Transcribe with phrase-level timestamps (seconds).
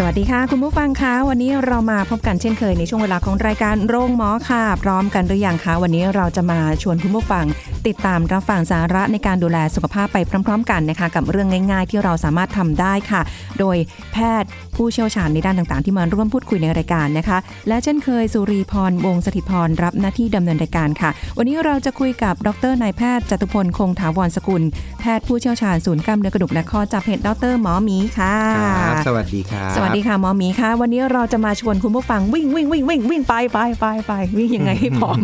[0.00, 7.44] สวัสดีค่ะ คุณผู้ฟังคะวันนี้เรามาพบกันเช่นเคยในช่วงเวลาของรายการโรงหมอค่ะ พร้อมกันหรือยังคะวันนี้เราจะมาชวนคุณผู้ฟัง
[7.86, 13.20] ติดตามรับฟังสาระในการดูแลสุขภาพไปพร้อม ๆ กันนะคะกับเรื่องง่าย ๆ ที่เราสามารถทำได้ค่ะ
[13.58, 13.76] โดย
[14.12, 17.38] แพทย์ผู้เชี่ยวชาญในด้านต่างๆ ที่มาร่วมพูดคุยในรายการนะคะ
[17.68, 24.62] และเช่นเคยสุรีพรวงศสถิตพรรับหน้าที่ดำเนินรายการค่ะ วันนี้เราจะคุยกับดรนายแพทย์จตุพลคงถาวรสกุล
[25.00, 35.18] แพทย์ผู้เชี่ยวชาญศูนย์กล้ามเนื้อกระดูกและข้อจากเพจดรหมอหมีค่ะครับสวัสดีครับสวัสดีค่ะหมอหมีค่ะ วันนี้เราจะมาชวนคุณผู้ฟังวิ่งวิ่งวิ่งวิ่งวิ่งไปไปไปไปวิ่งยังไงให้พร้อม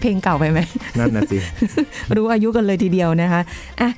[0.00, 0.58] เพลงเก่าไปไหม
[0.98, 1.38] นั่นนะสิ
[2.14, 3.40] รู้อายุกันเลยทีเดียวนะคะ
[3.80, 3.90] อะ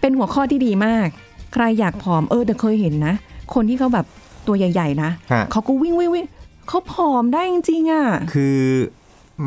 [0.00, 1.08] เป็นหัวข้อที่ดีมาก
[1.52, 3.14] ใครอยากผอมเออแต่เคยเห็นนะ
[3.54, 4.06] คนที่เขาแบบ
[4.46, 6.26] ตัวใหญ่ๆนะฮะเขาก็วิ่งวิ่งวิ่ง
[6.68, 8.58] เขาผอมได้จริงๆอะคือ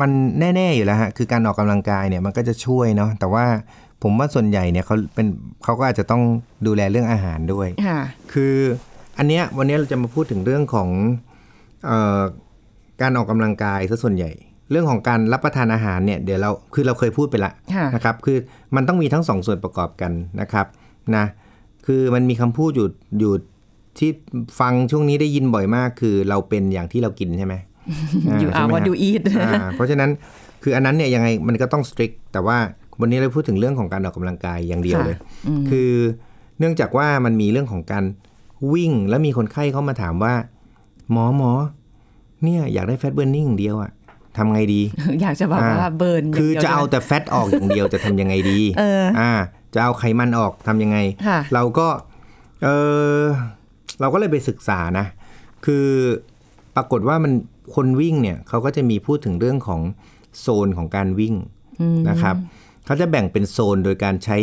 [0.00, 3.44] มันแน่ๆอยู่แล้วฮะคือการออกกำลังกายเนี่ยมันก็จะช่วยเนาะแต่ว่า
[4.02, 5.26] ผมว่าส่วนใหญ่เนี่ยเขาเป็น
[5.64, 6.22] เขาก็อาจจะต้อง
[6.66, 8.00] ดูแลเรื่องอาหารด้วยค่ะ
[8.32, 8.54] คือ
[9.18, 10.88] อันเนี้ยวันนี้เราจะมาพูดถึงเรื่องของ
[11.86, 12.20] เออ
[13.00, 14.30] การออกกำลังกายซะส่วนใหญ่
[14.70, 18.38] เรื่องของการรับประทานอาหารเนี่ยเดี๋ยวเราคือเราเคยพูดไปละค่ะนะครับคือ
[18.76, 20.66] มันต้องมีทั้งสองส่วนประกอบกันนะครับ
[21.16, 21.24] นะ
[21.86, 22.88] คือมันมีคำพูดอยู่
[23.20, 23.32] อยู่
[23.98, 24.10] ที่
[24.60, 27.54] ฟังช่วงนี้ได้ยินบ่อยมาก คือเราเป็นอย่างที่เรากินใช่ไหม
[28.40, 30.10] อยู่อาใช่ไหมวันฮะดูอีทอ่าเพราะฉะนั้น
[30.62, 32.58] คืออันนั้นเนี่ยยังไงมันก็ต้อง strict แต่ว่า
[33.00, 35.16] วันนี้เราพูดถึงเรื่องของการออกกำลังกายอย่างเดียวเลย
[35.70, 35.90] คือ
[36.58, 38.04] เนื่องจากว่ามันมีเรื่องของการ
[38.72, 40.34] วิ่งแล้วมีคนไข้เข้ามาถามว่า
[41.12, 41.52] หมอหมอ
[42.44, 43.90] เนี่ยอยากได้แฟตเบ r ร์นิ่งเดียวอะ
[44.36, 44.82] ทำไงดี
[45.22, 49.30] อยากจะแบบว่าอ่าเบิร์นย่งคือดียวจะเอาใช่ไหมแต่แฟตออกอย่างเดียวจะทำยังไงดีเอออ่
[49.74, 51.88] จะเอาไขมันออกทำยังไงค่ะเราก็
[52.62, 52.68] เอ
[53.20, 53.22] อ
[54.00, 55.06] เราก็เลยไปศึกษานะ
[55.64, 55.86] คือ
[56.76, 57.32] ปรากฏว่ามัน
[57.74, 59.80] คนวิ่งเนี่ยเขาก็จะมีพูดถึงเรื่องของ
[60.40, 61.34] โซนของการวิ่ง
[62.08, 62.36] นะครับ
[62.86, 64.38] เขาจะแบ่งเป็นโซนโดยการใช้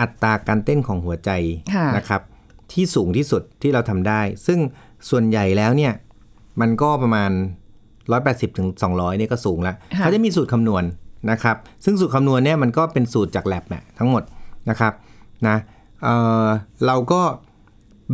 [0.00, 1.30] อัตราการเต้นของหัวใจ
[1.74, 2.22] ค่ะนะครับ
[2.72, 4.58] ที่สูงที่สุดที่เราทำได้ ซึ่ง
[5.10, 5.92] ส่วนใหญ่แล้วเนี่ย
[6.60, 7.30] มันก็ประมาณ
[8.14, 10.84] 180ถึง200เนี่ยก็สูงแล้วค่ะเขาจะมีสูตรคำนวณ
[11.30, 14.22] นะครับ ซึ่งสูตรคำนวณเนี่ยมันก็เป็นสูตรจากแ a บเนี่ยทั้งหมด
[14.70, 14.92] นะครับ
[15.48, 15.56] นะ
[16.02, 16.46] เอ่อ
[16.86, 17.20] เราก็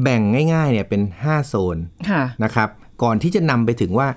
[0.02, 0.22] แบ่ง
[0.54, 1.76] ง่ายๆเนี่ยเป็น 5 โซน
[2.10, 2.68] ค่ะนะครับ
[3.02, 4.08] ก่อนที่จะนำไปถึงว่า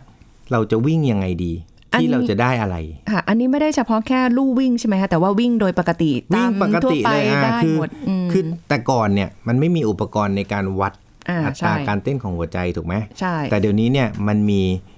[0.52, 1.54] เราจะวิ่งยังไงดี
[1.94, 2.76] อันนี้ที่เราจะได้อะไร
[3.12, 7.90] ค่ะอันนี้ไม่ได้เฉพาะแค่ลู่วิ่งใช่ไหมคะแต่ว่าวิ่งโดยปกติวิ่งปกติตามทั่วไปเลยอะได้คือหมด
[8.26, 10.94] มคือแต่ก่อนเนี่ยมันไม่มีอุปกรณ์ในการวัด
[11.30, 14.95] อ่าอัตราใช่การเต้นของหัวใจถูกไหมใช่แต่เดี๋ยวนี้เนี่ยมันมีเอ่อ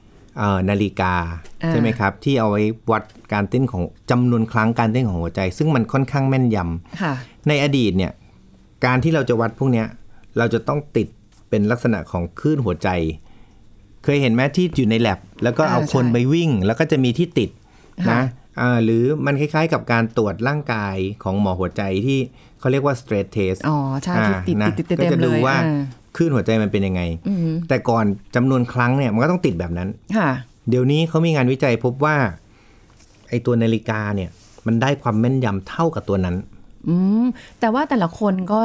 [0.69, 1.13] นาฬิกา
[1.63, 3.03] อ่าใช่ไหมครับ ที่เอาไว้วัด
[3.33, 7.13] การเต้นของจำนวนครั้งการเต้นของหัวใจ ซึ่งมันค่อนข้างแม่นยำค่ะ
[7.47, 8.11] ในอดีตเนี่ย
[8.85, 9.87] การที่เราจะวัดพวกเนี้ย
[10.37, 11.07] เราจะต้องติด
[11.49, 12.89] เป็นลักษณะของคลื่นหัวใจ
[14.03, 17.49] เคยเห็นไหมที่อยู่ในแ a บแล้วก็อ่าเอาคนใช่ไปวิ่ง แล้วก็จะมีที่ติด
[18.07, 18.21] ค่ะนะ
[18.59, 22.19] อ่าหรือมันคล้ายๆกับการตรวจร่างกายของหมอหัวใจที่
[22.59, 25.83] เขาเรียกว่า stress test อ๋อใช่ที่ติดอ่าติดติดนะก็เต็มจะเลดูยว่าอ่า
[26.17, 28.05] คลื่นหัวใจมันเป็นยังไงอืมแต่ก่อน
[28.35, 30.29] จำนวนครั้งเนี่ยมันก็ต้องติดแบบนั้นค่ะ
[30.69, 32.15] เดี๋ยวนี้เขามีงานวิจัยพบว่า
[33.29, 34.29] ไอตัวนาฬิกาเนี่ย
[34.67, 36.35] มันได้ความแม่นยำเท่ากับตัวนั้น
[36.87, 37.25] อืม
[37.59, 38.61] แต่ว่าแต่ละคนก็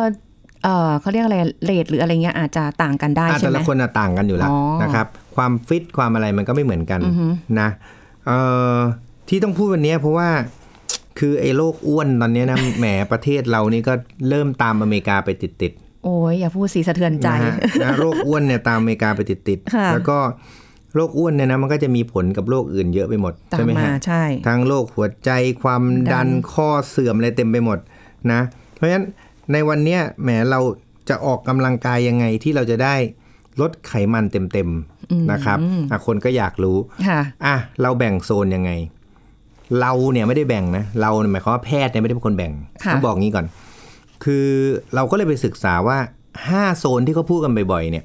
[0.63, 7.27] เออเขาเรียกอะไรเลทหรืออะไรเงี้ยอาจจะต่างกันได้อะใช่แต่ไหมละคนน่ะต่างกันอยู่แล้วอ๋อนะครับ ความฟิตความอะไรมันก็ไม่เหมือนกันอือฮึ
[7.61, 7.69] นะ
[8.27, 8.39] เอ่
[8.75, 8.77] อ
[9.29, 10.29] ที่ต้องพูดวันนี้เพราะว่า
[11.19, 13.95] คือไอ้โรคอ้วนตอนนี้นะแหมประเทศเรานี่ก็
[14.29, 15.73] เริ่มตามอเมริกาไปติด
[16.05, 20.19] โอ้ยอย่าพูดสีสะเทือนๆใจนะฮะนะโรคอ้วนเนี่ยตามอเมริกาไปติดค่ะๆแล้วก็
[20.95, 25.31] โรคอ้วนเนี่ยนะมันก็จะมีผลกับโรคอื่นเยอะไปหมดตาใช่มไหมมาฮะใช่ทั้งโรคหัวใจ
[25.63, 27.79] ความดันดันข้อเสื่อมอะไรเต็มไปหมด
[28.33, 28.41] นะ
[28.75, 29.05] เพราะฉะนั้น
[29.53, 30.61] ในวันเนี้ยแหมเรา
[31.09, 32.95] จะออกกำลังกายยังไงที่เราจะได้
[33.61, 35.59] ลดไขมันเต็มๆนะครับ
[35.91, 36.77] อะคนก็อยากรู้
[37.09, 38.71] ค่ะอะเราแบ่งโซนยังไง
[39.81, 42.53] เราเนี่ยไม่ได้แบ่งนะ เราเนี่ยหมายความว่าแพทย์เนี่ยไม่ได้เป็นคนแบ่ง
[42.85, 43.47] ค่ะต้องบอกงี้ก่อน
[44.25, 44.49] คือ
[44.95, 45.99] เราก็เลยไปศึกษาว่า
[46.43, 48.05] 5 โซนที่เขาพูดกันบ่อยๆเนี่ย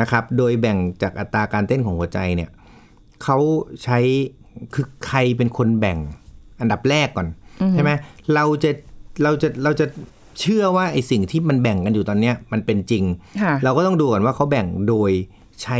[0.00, 2.50] นะครับ โดยแบ่งจากอัตราการเต้นของหัวใจเนี่ย
[3.22, 3.38] เขา
[3.84, 3.98] ใช้
[4.74, 5.98] คือใครเป็นคนแบ่ง
[6.60, 7.28] อันดับแรกก่อน
[7.74, 7.90] ใช่ไหม
[8.34, 8.70] เราจะ
[9.22, 9.86] เราจะเราจะ
[10.40, 13.04] เชื่อว่าไอ้สิ่งที่มันแบ่งกันอยู่ตอนเนี้ยมันเป็นจริง
[13.42, 15.10] ค่ะเราก็ต้องดูก่อนว่าเขาแบ่งโดย
[15.62, 15.78] ใช้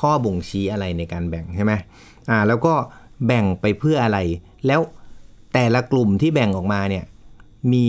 [0.00, 1.72] ข้อบ่งชี้อะไรในการแบ่งใช่ไหม
[2.30, 2.74] อ่าแล้วก็
[3.26, 4.18] แบ่งไปเพื่ออะไร
[4.66, 4.80] แล้ว
[5.54, 7.04] แต่ละกลุ่มที่แบ่งออกมาเนี่ย
[7.72, 7.86] มี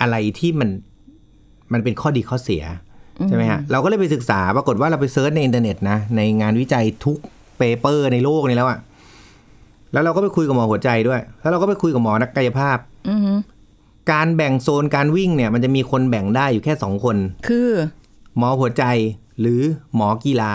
[0.00, 0.68] อะไรที่มัน
[1.72, 2.64] มันเป็นข้อดีข้อเสีย
[3.28, 7.18] ใช่ไหมฮะเราก็เลยไปศึกษาปรากฏว่าเราไป search ในอินเทอร์เน็ตนะในงานวิจัยทุก
[7.58, 8.78] paper ในโลกนี้แล้วอะ
[9.92, 12.78] แล้วเราก็ไปคุยกับหมอหัวใจด้วย แล้วเราก็ไปคุยกับหมอนักกายภาพ
[13.10, 13.32] อือฮึ
[14.12, 17.16] การแบ่งโซนการวิ่งเนี่ย มันจะมีคนแบ่งได้อยู่แค่สองคน
[17.48, 17.68] คือ
[18.38, 18.84] หมอหัวใจ
[19.40, 19.60] หรือ
[19.96, 20.54] หมอกีฬา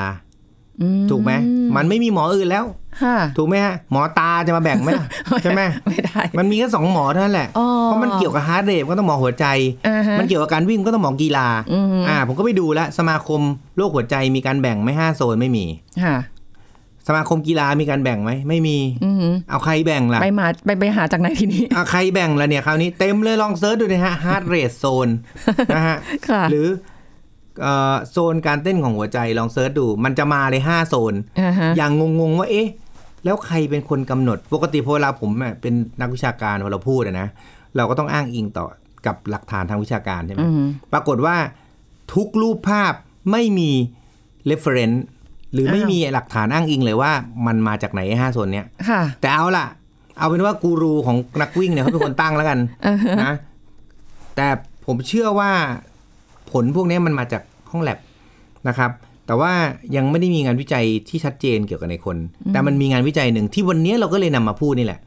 [0.81, 1.31] อืมถูกไหม
[1.75, 2.65] มันไม่มีหมออื่นแล้ว
[3.01, 5.07] ค่ะถูกไหมฮะหมอตา จะมาแบ่งไหมล่ะ
[5.43, 9.45] ใช่ไหมไม่ได้ มันมีแค่สองหมอเท่านั้นแหละอ๋อเพราะมันเกี่ยวกับ heart rate ก็ต้องหมอหัวใจ
[9.87, 13.41] อ่าฮะมันเกี่ยวกับการวิ่งก็ต้องหมอกีฬาอืมอ่า ผมก็ไปดูแล้วสมาคม
[13.77, 15.65] โรคหัวใจมีการแบ่งไหมห้าโซนไม่มี
[16.05, 16.17] ค่ะ
[17.07, 25.07] สมาคมกีฬามีการแบ่งไหมไม่มีอือฮึเอาใครแบ่งล่ะไปมาไปไปหาจากไหนทีนี้เอาใครแบ่งล่ะเนี่ยคราวนี้เต็มเลยลอง search ดูนะฮะ heart rate zone
[25.75, 25.97] นะฮะ
[26.29, 26.67] ค่ะหรือ
[27.61, 32.67] เอ่อโซนการเต้นของหัวใจลอง search ดู มันจะมาเลยห้าโซนอ่าฮะอย่างงงๆว่าเอ๊ะ
[33.25, 37.27] แล้วใครเป็นคนกำหนด ปกติพอเวลาผมอะเป็นนักวิชาการพอเราพูดอะนะ
[37.75, 38.65] เราก็ต้องอ้างอิงต่อ
[39.05, 41.35] กับหลักฐานทางวิชาการใช่ไหมอืมปรากฏว่า
[42.13, 42.93] ทุกรูปภาพ
[43.31, 43.71] ไม่มี
[44.49, 44.99] reference
[45.53, 47.11] หรือไม่อ้าวมีหลักฐานอ้างอิงเลยว่า
[47.47, 49.65] มันมาจากไหนไอ้ห้าโซนเนี้ยค่ะแต่เอาล่ะ
[50.17, 53.33] เอาเป็นว่ากูรูของนักวิ่งเนี่ยเขาเป็นคนตั้งแล้วกันอ่าฮะนะ
[54.35, 54.47] แต่
[54.85, 55.51] ผมเชื่อว่า
[56.51, 57.99] ผลพวกนี้มันมาจากห้องแลบ
[58.67, 58.91] นะครับ
[59.27, 59.51] แต่ว่า
[59.95, 62.17] ยังไม่ได้มีงานวิจัยที่ชัดเจนเกี่ยวกับในคน
[62.53, 64.99] แต่มันมีงานวิจัยหนึ่งที่วันนี้เราก็เลยนำมาพูดนี่แหละ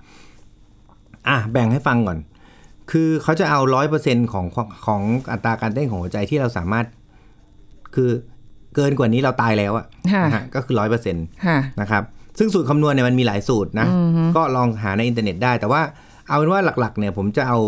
[1.28, 2.18] อะแบ่งให้ฟังก่อน
[2.90, 4.46] คือเขาจะเอาร้อยเปอร์เซ็นของ
[4.86, 5.02] ของ
[5.32, 6.86] อัตราการเต้นของหัวใจที่เราสามารถ
[7.94, 8.10] คือ
[8.74, 12.02] เกินกว่านี้เราตายแล้วอะค่ะนะฮะก็คือร้อยเปอร์เซ็นต์ค่ะนะครับ
[12.38, 13.88] ซึ่งสูตรคำนวณเนี่ยมันมีหลายสูตรนะ
[14.36, 15.80] ก็ลองหาในอินเทอร์เน็ตได้ แต่ว่า
[16.28, 17.58] เอาเป็นว่าหลักๆ เนี่ย ผมจะเอา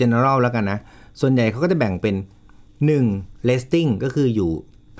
[0.00, 0.78] general แล้วกันนะ
[1.20, 2.14] ส่วนใหญ่เขาก็จะแบ่งเป็น
[2.80, 4.50] 1 resting ก็คืออยู่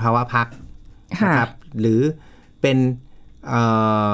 [0.00, 0.67] ภาวะพักค่ะ
[1.10, 1.50] นะครับ
[1.80, 2.00] หรือ
[2.60, 2.78] เป็น
[3.48, 3.62] เอ่
[4.10, 4.12] อ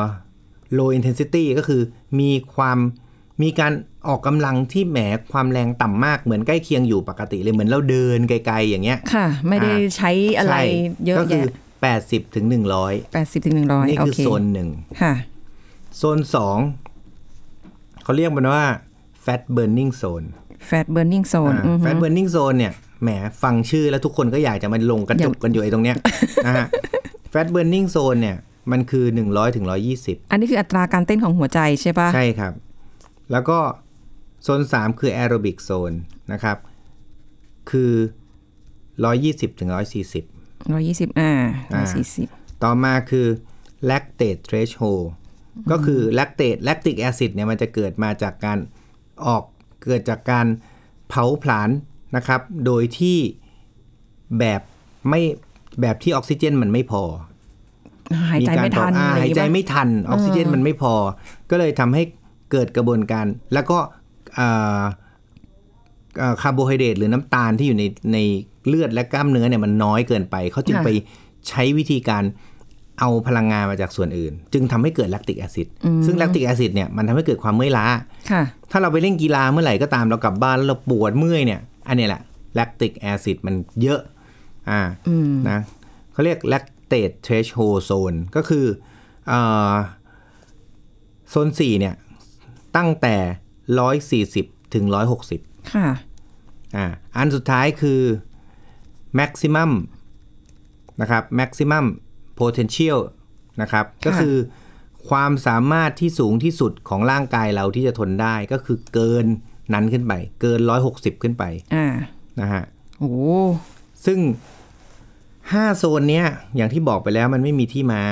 [0.79, 1.83] low intensity ก็คือ
[2.21, 2.79] มีความ
[3.43, 3.73] มีการ
[4.09, 4.99] ออกกำลังที่แหม
[5.33, 10.63] ความแรงต่ำมากเหมือนใกล้เคียงอยู่ปกติเลยเหมือนเราเดินไกลๆอย่างเงี้ยค่ะ ไม่ได้ใช้อะไรใช่
[11.07, 11.53] เยอะก็คืแยะ
[12.25, 12.47] 80ถึง
[12.85, 14.69] 100แปดสิบถึงหนึ่งร้อยนี่โอคือเคโซนหนึ่ง
[15.03, 15.15] ค่ะ
[15.97, 16.59] โซนสอง
[18.03, 18.65] เขาเรียกมันว่า
[19.25, 20.27] fat burning zone
[20.69, 23.09] fat burning zone อือฮึ fat burning zone เนี่ย แหม
[23.43, 25.97] ฟังชื่อแล้วทุกคนก็อยากจะมาลงกระจุกกันอยู่ไอ้ตรงเนี้ย
[26.47, 26.67] นะฮะ
[27.33, 28.37] fat burning zone เนี่ย
[28.73, 29.67] มันคือ 100ถึง
[29.99, 32.53] 120 อันนี้คืออัตราการเต้นของหัวใจใช่ปะใช่ครับ
[33.33, 33.59] แล้วก็
[34.43, 35.97] โซน 3 คือ aerobic zone
[36.33, 36.57] นะครับ
[37.71, 37.93] คือ
[38.75, 39.87] 120ถึง140ร้อย
[40.89, 41.31] ยี่สิบอ่า
[41.75, 42.29] ร้อยสี่สิบ
[42.63, 43.27] ต่อมาคือ
[43.91, 45.05] lactate threshold
[45.71, 48.59] ก็คือ lactate lactic acid เนี่ยมันจะเกิดมาจากการ
[49.27, 49.45] ออก
[49.85, 50.47] เกิดจากการ
[51.09, 51.71] เผาผลาญ
[52.17, 53.19] นะครับ โดยที่
[54.39, 54.61] แบบ
[55.09, 55.21] ไม่
[55.81, 57.03] แบบที่ออกซิเจนมันไม่พอ
[58.31, 60.95] หายใจไม่ทันอ่าอะไรอหายงใจงี้ปะไม่ทันออกซิเจนมันไม่พอ
[61.51, 62.03] ก็เลยทำให้
[62.53, 63.79] เกิดกระบวนการ แล้วก็
[64.39, 64.83] อ่า
[66.21, 68.19] อ่าคาร์โบไฮเดรตหรือน้ำตาลที่อยู่ในใน
[68.67, 70.91] เลือดและกล้ามเนื้อเนี่ยมันน้อยเกินไป เขาจึงค่ะไป
[71.49, 72.25] ใช้วิธีการ
[73.01, 75.69] เอาพลังงานมาจากส่วนอื่น จึงทำให้เกิด lactic acid
[76.07, 77.87] ซึ่ง lactic acid เนี่ยมันทำให้เกิดความเมื่อยล้า
[78.31, 82.23] ค่ะถ้าเราไปเล่นกีฬาเมื่อไหร่ก็ตามเรากลับบ้านแล้วเราปวดเมื่อยเนี่ย อันเนี้ยแหละ
[82.55, 84.01] แลคติกแอซิดมันเยอะ
[84.71, 84.81] อ่า
[85.51, 85.59] นะ
[86.13, 88.67] เขาเรียก lactate threshold zone ก็คือ
[89.29, 89.41] เอ่
[89.71, 89.73] อ
[91.31, 91.95] โซน4เนี่ย
[92.77, 93.17] ตั้งแต่
[94.53, 94.85] 140ถึง
[95.31, 95.89] 160ค่ะ
[96.77, 96.87] อ่า
[97.17, 98.01] อันสุดท้ายคือ
[99.19, 99.71] maximum
[101.01, 101.85] นะครับ maximum
[102.41, 102.99] potential
[103.63, 104.37] นะครับ ก็คือ
[105.09, 109.27] ความสามารถที่สูงที่สุดของร่างกายเราที่จะทนได้ก็คือเกิน
[109.73, 110.61] นั้นขึ้นไป เกิน
[110.93, 111.45] 160ขึ้นไป
[111.75, 111.87] อ่า
[112.41, 112.63] นะฮะ
[112.99, 113.15] โอ้
[114.07, 114.19] ซึ่ง
[114.99, 118.03] 5โซนเนี้ยอย่างที่บอกไปแล้วมันไม่มีที่มา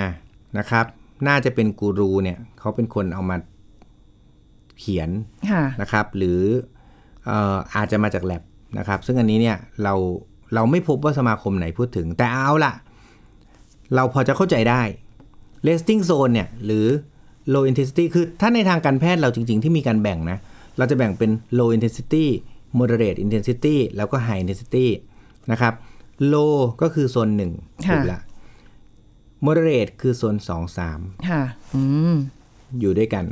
[0.59, 0.85] นะครับ
[1.29, 3.37] น่าจะเป็นกูรูเนี่ยเขาเป็นคนเอามา
[4.79, 5.11] เขียน
[5.51, 6.41] ค่ะนะครับ หรือ
[7.27, 8.43] เอ่ออาจจะมาจากแลบ
[8.79, 9.95] นะครับ ซึ่งอันนี้เนี่ยเรา
[10.55, 12.75] เราไม่พบว่าสมาคมไหนพูดถึง แต่เอาล่ะ
[13.95, 14.83] เราพอจะเข้าใจได้
[15.67, 16.87] resting zone เนี่ยหรือ
[17.53, 20.39] low intensity คือถ้าในทางการแพทย์เราจริง ๆ ที่มีการแบ่งนะ
[20.79, 22.27] เราจะแบ่งเป็น low intensity
[22.79, 24.87] moderate intensity แล้วก็ high intensity
[25.51, 25.75] นะครับ
[26.33, 27.53] low ก็คือโซนหนึ่ง
[27.87, 28.21] ค่ะถูกละ
[29.47, 31.43] moderate คือโซนสองสามค่ะ
[31.75, 32.15] อืม
[32.81, 33.25] อยู่ด้วยกัน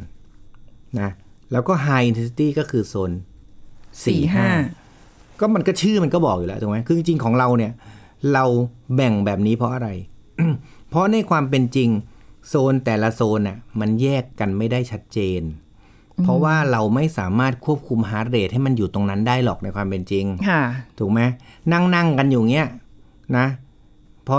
[1.01, 1.11] นะ
[1.53, 3.11] แล้วก็ high intensity ก็คือโซน
[4.07, 4.49] สี่ห้า
[5.41, 7.73] ก็มันก็ชื่อมันก็บอกอยู่แล้วถูกไหมคือจริงๆของเราเนี่ย
[8.33, 8.45] เรา
[8.95, 9.89] แบ่งแบบนี้เพราะอะไร
[10.89, 11.91] เพราะในความเป็นจริง
[12.49, 15.43] โซนแต่ละโซนน่ะมันแยกกันไม่ได้ชัดเจน
[16.25, 20.63] เพราะว่าเราไม่สามารถควบคุม heart rate ให้มันอยู่ตรงนั้นได้หรอกในความเป็นจริงค่ะ
[20.99, 21.21] ถูกไหม
[21.73, 22.69] นั่งนั่งกันอยู่เงี้ย
[23.37, 23.47] นะ
[24.29, 24.37] พอ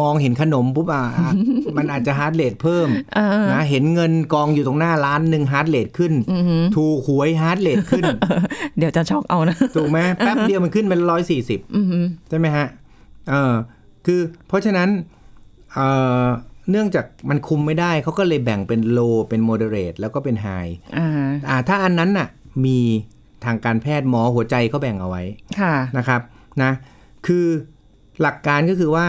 [0.00, 1.32] มองเห็นขนมปุ๊บอะอะ
[1.76, 2.88] มันอาจจะ heart rate เพิ่ม
[3.52, 6.12] นะเห็นเงินกองอยู่ตรงหน้าล้านหนึ่ง heart rate ขึ้น
[6.76, 8.04] ถูกหวยฮาร์ดเรทขึ้น
[8.78, 11.60] เดี๋ยวจะช็อกเอานะถูกไหมแป๊บเดียวมันขึ้นเป็นร้อยสี่สิบ
[12.28, 12.66] ใช่ไหมฮะ
[13.30, 13.52] เออ
[14.06, 14.88] คือเพราะฉะนั้น
[15.74, 15.88] เอ่
[16.24, 16.26] อ
[16.70, 21.08] เนื่องจากมันคุมไม่ได้เขาก็เลยแบ่งเป็น low เป็น moderate แล้วก็เป็น high อ่า
[21.48, 22.28] อ่าถ้าอันนั้นน่ะ
[22.64, 22.78] มี
[23.44, 25.22] ทางการแพทย์หมอหัวใจเขาแบ่งเอาไว้
[25.60, 26.20] ค่ะนะครับ
[26.62, 26.72] นะ
[27.26, 27.46] คือ
[28.20, 29.06] หลักการก็คือว่า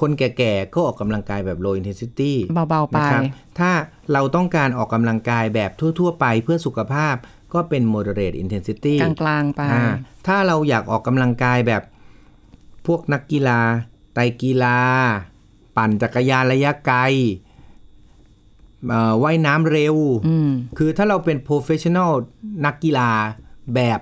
[0.00, 2.32] คนแก่ๆก็ออกกำลังกายแบบ low intensity
[2.68, 3.22] เบา ๆ ไปนะครับ
[3.58, 3.70] ถ้า
[4.12, 7.14] เราต้องการออกกำลังกายแบบทั่ว ๆ ไปเพื่อสุขภาพ
[7.54, 9.84] ก็เป็น moderate intensity กลาง ๆ ไปอ่า
[10.26, 11.82] ถ้าเราอยากออกกำลังกายแบบ
[12.86, 13.60] พวกนักกีฬา
[14.14, 14.78] ไตรกีฬา
[15.76, 17.00] ปั่นจักรยานระยะไกล
[18.88, 19.96] เอ่อว่ายน้ำเร็ว
[20.28, 22.10] อืมคือถ้าเราเป็น professional
[22.64, 23.10] นักกีฬา
[23.74, 24.00] แบบ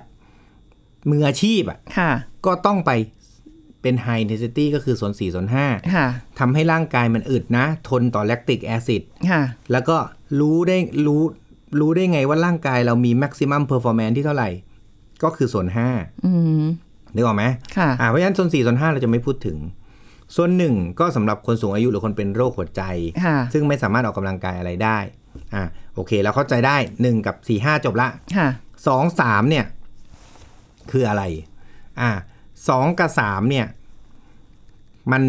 [1.09, 2.11] มืออาชีพอะค่ะ
[2.45, 2.91] ก็ต้องไป
[3.81, 5.67] เป็น high intensity ก็คือโซน4โซนค่ะ
[6.03, 9.41] 5ทำให้ร่างกายมันอึดนะ ทนต่อแลคติกแอซิดค่ะ
[9.71, 9.97] แล้วก็
[10.39, 11.21] รู้ได้รู้
[11.79, 14.49] รู้ได้ไงว่าร่างกายเรามี maximum performance ที่เท่าไหร่
[15.23, 15.67] ก็คือโซน
[16.25, 17.43] อืม5นึกออกไหม
[17.77, 19.57] ค่ะอ่าเพราะฉะนั้นโซน4โซน5เราจะไม่พูดถึง
[20.33, 22.83] โซนหนึ่งก็สำหรับคนสูงอายุหรือคนเป็นโรคหัวใจ
[23.25, 24.97] ค่ะซึ่งไม่สามารถออกกำลังกายอะไรได้
[25.55, 25.63] อ่า
[25.95, 28.47] โอเคเราเข้าใจได้1กับ4 5จบละค่ะ
[28.87, 29.65] สองสามเนี่ย
[30.91, 31.23] คืออะไร
[32.01, 32.09] อ่า
[32.69, 33.65] สองกับสามเนี่ย
[35.11, 35.21] มัน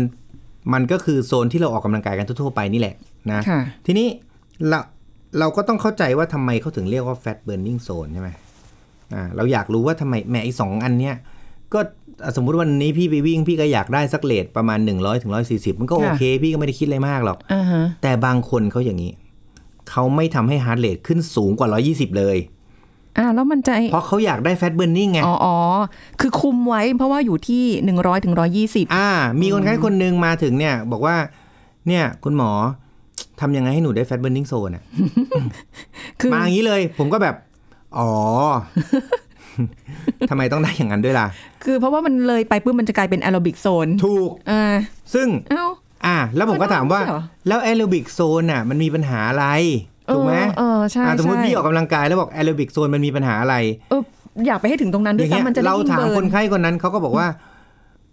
[0.72, 2.94] มันก็คือโซนที่เราออกกำลังกายกันทั่วๆไปนี่แหละ
[3.32, 4.08] นะค่ะทีนี้
[4.68, 4.78] เรา
[5.38, 8.30] เราก็ต้องเข้าใจว่าทำไมเขาถึงเรียกว่า fat burning zone ใช่ไหม
[9.14, 11.16] อ่าเราอยากรู้ว่าทำไมแหมไอ้สองอันเนี้ย
[11.74, 11.86] ก็อะ
[12.36, 19.12] สมมุติวันนี้พี่ไปวิ่งพี่ก็อยากได้สักเลทประมาณ 100ถึง140มันก็โอเค พี่ก็ไม่ได้คิดอะไรมากหรอกอ่าฮะแต่บางคนเขาอย่างนี้
[19.90, 22.36] เขาไม่ทำให้ heart rate ขึ้นสูงกว่า120เลย
[23.18, 25.56] อ่าแล้วมันจะเพราะเขาอยากได้แฟตเบ r ร์ i นิ่งไงอ๋ออ๋อ
[26.20, 29.08] คือคุมไว้เพราะว่าอยู่ที่หนึ่งร้อยถึงร้อยยี่สิบอ่า
[29.40, 31.16] มีคนไข้คนหนึ่งมาถึงเนี่ย บอกว่า
[31.88, 32.50] เนี่ยคุณหมอ
[33.40, 34.82] ทำยังไงให้หนูได้แฟตเบ r ร์ i นิ่งโซนอะ
[36.20, 37.34] คือมาอย่างนี้เลย ผมก็แบบ
[37.98, 38.10] อ๋อ
[40.30, 41.26] ทำไมต้องได้อย่างนั้นด้วยล่ะ
[41.64, 44.62] คือเพราะว่ามันเลยไปปุ๊บมันจะกลายเป็น aerobic zone ถูกอ่า
[45.14, 45.66] ซึ่งเอ้า
[46.06, 49.46] อ่าแล้วผมก็ถามว่าไม่เหรอแล้วแอโรบิกโซนอะ มันมีปัญหาอะไร
[50.14, 53.56] ถูกไหมเออเออใช่อ่าสมมติใช่พี่ออกกำลังกายแล้วบอกแอโรบิกโซนมันมีปัญหาอะไร
[53.90, 54.02] เออ
[54.46, 57.26] อยากไปให้ถึงตรงนั้นอด้วยย่างเงี้ยซ้ำมันจะได้เรายิ่งถามเบิคร์นนไข้คนนั้นเขาก็บอกว่า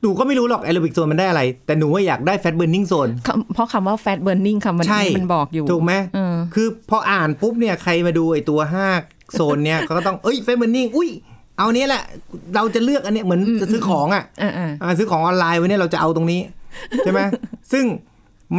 [0.02, 8.88] หนูก็ไม่รู้หรอกแอโรบิกโซนมันได้อะไร แต่หนูว่าอยากได้แฟตเบ r ร์ i นิ่งโซนคำเพราะคำว่า fat burning คำมันใช่มันบอกอยู่ ถูกไหมเออคือพออ่านปุ๊บเนี่ยใครมาดูไอ้ตัวห้า
[9.34, 11.10] โซนเนี่ยเขาก็ต้องเอ้ยแฟตเบ r ร์ i นิ่งอุ้ย
[11.58, 12.04] เอาเนี้ยแหละ
[12.56, 16.42] เราจะเลือกอันเนี้ยเหมือนจะซื้อของอะอ่าอ่าอ่าซื้อของออนไลน์ไว้เนี่ยเราจะเอาตรงนี้
[17.04, 17.22] ใช่ไหม
[17.72, 17.86] ซึ่ง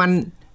[0.00, 0.10] มัน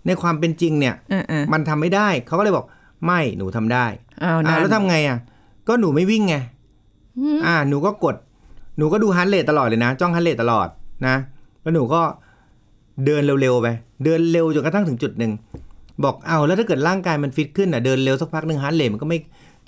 [0.08, 2.66] ในความเป็นจริงเนี่ยอ่าอ่ามันทำไม่ได้เขาก็เลยบอก
[3.06, 3.86] ไม่หนูทำได้
[4.22, 5.18] เอาอ่านะแล้วทำไงอะ
[5.68, 6.36] ก็หนูไม่วิ่งไง
[7.46, 8.16] อ่า หนูก็กด
[8.78, 10.68] หนูก็ดูฮันเรทตลอดเลยนะจ้องฮันเรทตลอด
[11.08, 11.16] นะ
[11.62, 12.02] แล้วหนูก็
[13.06, 13.68] เดินเร็วๆไป
[14.04, 15.32] เดินเร็วจนกระทั่งถึงจุดหนึ่ง
[16.04, 19.20] บอกเอาแล้วถ้าเกิดร่างกายมันฟิตขึ้นอะเดินเร็วสักพักหนึ่งฮันเรทมันก็ไม่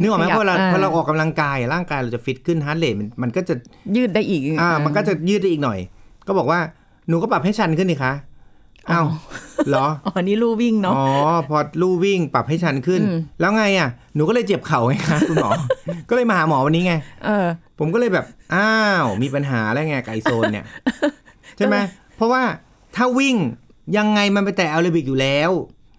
[0.02, 3.56] นึกออกไหมเพราะเราพอเราออกกำลังกายอะร่างกายเราจะฟิตขึ้นฮันเรทมันมันก็จะ
[3.96, 5.80] ยืดได้อีกอ่ามันก็จะยืดได้อีกหน่อย
[6.28, 6.60] ก็บอกว่า
[7.08, 8.14] หนูก็ปรับให้ชันขึ้นนี่คะ
[8.92, 9.08] อ้าว
[9.70, 11.06] เหรออ๋อนี่ลู่วิ่งเนาะอ๋อ
[11.50, 15.52] พอลู่วิ่งปรับให้ชันขึ้นอืมแล้วไงอะหนูก็เลยเจ็บเข่าไงคะคุณหมอ
[16.10, 16.94] ก็เลยมาหาหมอวันนี้ไง
[17.26, 17.48] เออ
[17.80, 18.72] ผมก็เลยแบบอ้า
[19.04, 20.66] วมีปัญหาแล้วไงไกบไอโซนเนี่ย
[21.58, 21.76] ใช่ไหม
[22.16, 22.44] เพราะว่า
[22.96, 23.36] ถ้าวิ่ง
[23.98, 25.52] ยังไงมันไปแต่แอโรบิกอยู่แล้ว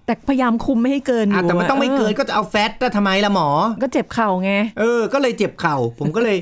[0.07, 6.37] แต่พยายามคุมไม่ให้เกินออะยู่แต่มันต้องไม่เกินอก็จะเอาแฟตแต่ทำไมล่ะหมออก็เจ็บเข่าไง เออ ก็เลยเจ็บเข่า ผมก็เลย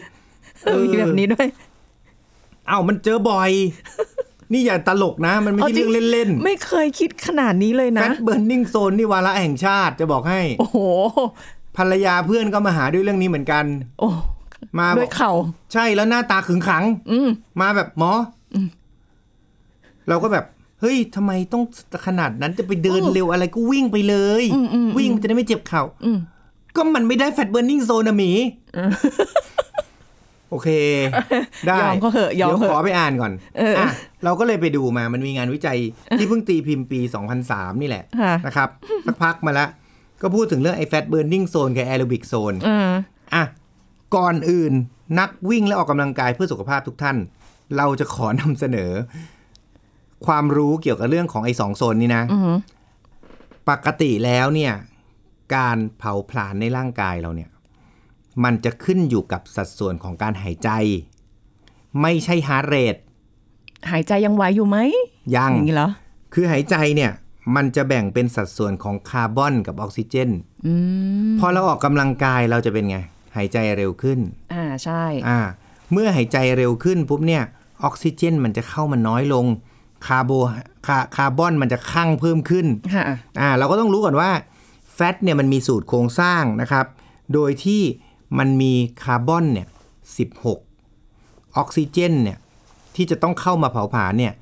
[0.64, 1.46] เออมีแบบนี้ด้วย
[2.66, 3.50] เอ้ามันเจอบ่อย
[4.52, 10.78] นี่อย่าตลกนะ มันไม่ใช่เอาจริเรื่องงเล่นไม่เคยคิดขนาดนี้เลยๆแฟนะตเบิร์นนิ่งโซนนี่วาระแห่งชาติจะบอกให้ โอ้โห
[11.76, 13.64] ภรรยาเพื่อนก็มาหาด้วยเรื่องนี้เหมือนกัน
[14.00, 14.08] โอ้
[14.78, 15.32] มาบด้วอยกเข่า
[15.72, 17.28] ใช่แล้วหน้าตาขึงขัง อืม
[17.60, 18.12] มาแบบหมอ
[18.54, 18.56] อ
[20.08, 20.44] เราก็แบบ
[20.80, 21.62] เฮ้ยทำไมต้อง
[22.06, 26.18] ขนาดนั้นจะไปเดินอืมเร็วอะไรก็วิ่งไปเลยอืมอืมวิ่งมันจะได้ไม่เจ็บเข่าอืม
[26.76, 28.30] ก็มันไม่ได้ fat burning zone อะหมี
[30.50, 30.68] โอเค
[31.66, 33.88] ได้ยอมเขาเหอะยอมเดี๋ยวเหขออะไปอ่านก่อนเอออะ
[34.24, 35.78] เราก็เลยไปดูมามันมีงานวิจัย
[36.18, 37.00] ที่เพิ่งตีพิมพ์ปี
[37.40, 38.68] 2003 นี่แหละค่ะนะครับ
[39.06, 39.68] สักพักมาแล้ว
[40.22, 42.92] ก็พูดถึงเรื่องไอ้ fat burning zone กับ aerobic zone อ่า
[43.34, 43.44] อะ
[44.16, 44.72] ก่อนอื่น
[45.18, 47.16] นักวิ่งและออกกำลังกายเพื่อสุขภาพทุกท่าน
[47.76, 48.90] เราจะขอนำเสนอ
[50.26, 52.54] ความรู้เกี่ยวกับเรื่องของไอ้สองโซนนี้นะอืม
[53.70, 54.72] ปกติแล้วเนี่ย
[55.56, 57.50] การเผาผลาญในร่างกายเราเนี่ย
[58.44, 60.70] มันจะขึ้นอยู่กับสัดส่วนของการหายใจ
[62.02, 62.96] ไม่ใช่ฮาร์ดเรท
[63.90, 64.78] หายใจยังไหวอยู่ไหม
[65.36, 65.90] ยังอย่างนี้เหรอ
[66.34, 67.12] คือหายใจเนี่ย
[67.56, 70.30] มันจะแบ่งเป็นสัดส่วนของคาร์บอนกับออกซิเจน
[70.66, 70.74] อื
[71.30, 72.98] มพอเราออกกำลังกายเราจะเป็นไง
[73.36, 74.18] หายใจเร็วขึ้น
[74.52, 75.40] อ่าใช่ อ่า
[75.92, 77.42] เมื่อหายใจเร็วขึ้นปุ๊บเนี่ย
[77.84, 79.46] ออกซิเจนมันจะเข้ามาน้อยลง
[80.06, 80.30] คาร์โบ
[80.86, 83.04] คาคาร์บอนมันจะคั่งเพิ่มขึ้นค่ะ
[83.40, 84.30] อ่าเราก็ต้องรู้ก่อนว่า
[84.94, 86.86] แฟตเนี่ยมันมีสูตรโครงสร้างนะครับ
[87.34, 87.82] โดยที่
[88.38, 88.72] มันมี
[89.04, 89.66] คาร์บอนเนี่ย
[90.60, 92.38] 16ออกซิเจนเนี่ย
[92.96, 94.32] ที่จะต้องเข้ามาเผาผลาญเนี่ย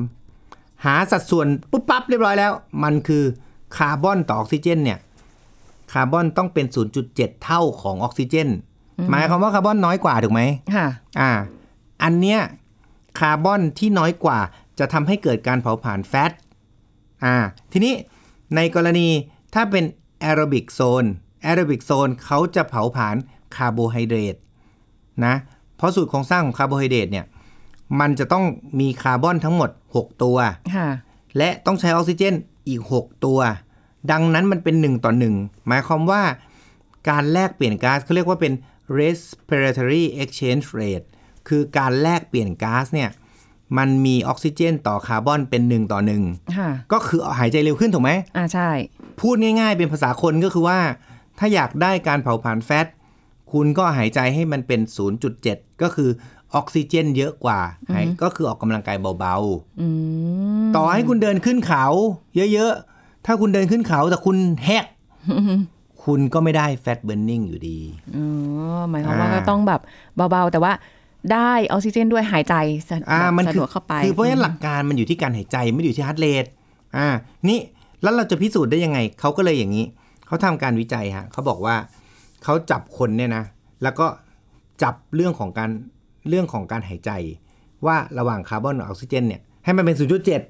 [0.00, 2.52] 23หาสัดส่วนปุ๊บปั๊บเรียบร้อยแล้ว
[2.84, 3.24] มันคือ
[3.76, 4.98] คาร์บอนต่อออกซิเจนเนี่ย
[5.92, 6.66] คาร์บอนต้องเป็น
[7.04, 8.48] 0.7 เท่าของออกซิเจน
[9.10, 10.42] หมายความว่าคาร์บอนน้อยกว่าถูกไหม
[10.74, 10.86] ค่ะ
[11.20, 11.30] อ่า
[12.02, 12.40] อันเนี้ย
[13.18, 14.38] คาร์บอนที่น้อยกว่า
[14.78, 16.32] จะทำให้เกิดการเผาผลาญ fat
[17.24, 17.36] อ่า
[17.72, 17.94] ทีนี้
[18.56, 19.08] ในกรณี
[19.54, 19.84] ถ้าเป็น
[20.20, 21.04] aerobic zone
[21.42, 23.16] aerobic zone เขาจะเผาผลาญ
[23.56, 24.36] คาร์โบไฮเดรต
[25.24, 25.34] นะ
[25.76, 27.26] เพราะสูตรโครงสร้างของคาร์โบไฮเดรตเนี่ย
[28.00, 28.44] มันจะต้อง
[28.80, 30.36] มีคาร์บอนทั้งหมด 6 ตัว
[30.74, 30.88] ค่ะ
[31.36, 32.34] และต้องใช้ออกซิเจน
[32.68, 33.40] อีก 6 ตัว
[34.10, 36.22] ดังนั้นมันเป็น 1 ต่อ 1 หมายความว่า
[37.08, 38.52] การแลกเปลี่ยนก๊าซเขาเรียกว่าเป็น
[38.98, 41.06] respiratory exchange rate
[41.48, 43.10] คือการแลกเปลี่ยนก๊าซเนี่ย
[43.78, 46.00] มันมีออกซิเจนต่อคาร์บอนเป็น1ต่อ
[46.56, 48.70] ค่ะ1ก็คือหายใจเร็วขึ้นถูกไหมอ่าใช่
[49.20, 50.78] พูดง่าย ๆ เป็นภาษาคนก็คือว่า
[51.38, 52.86] ถ้าอยากได้การเผาผลาญแฟต
[53.52, 54.80] คุณก็หายใจให้มันเป็น
[55.30, 56.10] 0.7 ก็คือ
[56.54, 57.60] ออกซิเจนเยอะกว่า
[57.94, 59.88] หายก็คือออกกำลังกายเบาๆอื
[60.64, 61.86] มต่อให้คุณเดินขึ้นเขา
[62.52, 64.86] เยอะๆ ถ้าคุณเดินขึ้นเขาแต่คุณแฮก
[66.04, 67.78] คุณก็ไม่ได้ fat burning อยู่ดี
[68.16, 68.26] อ๋อ
[68.90, 69.80] หมายความว่าอ่าก็ต้องแบบ
[70.30, 70.72] เบาๆ แต่ว่า
[71.32, 72.54] ได้ออกซิเจนด้วยหายใจ
[72.88, 76.44] สะอ่ามันสะคืดวกเข้าไป คือเพราะฉะนั้นหลักการมันอยู่ที่การหายใจไม่ได้อยู่ที่ heart rate
[76.96, 77.06] อ่า
[77.48, 77.58] นี่
[78.02, 79.84] แล้วเราจะพิสูจน์ได้ยังไง เขาก็เลยอย่างนี้
[80.26, 81.76] เขาทำการวิจัยฮะเขาบอกว่า
[82.44, 83.44] เขาจับคนเนี่ยนะ
[83.82, 84.06] แล้วก็
[84.82, 85.70] จับเรื่องของการ
[86.28, 87.10] เรื่องของการหายใจ
[87.86, 89.96] ว่าระหว่างคาร์บอนกับออกซิเจนเนี่ยให้มันเป็น